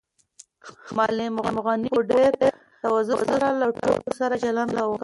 [0.97, 1.33] معلم
[1.65, 2.47] غني په ډېرې
[2.81, 4.95] تواضع سره له ټولو سره چلند کاوه.